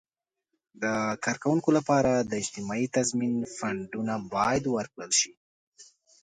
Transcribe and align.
د 0.81 0.83
کارکوونکو 1.25 1.69
لپاره 1.77 2.11
د 2.29 2.31
اجتماعي 2.41 2.85
تضمین 2.97 3.35
فنډونه 3.55 4.13
باید 4.33 4.63
ورکړل 4.75 5.11
شي. 5.19 5.31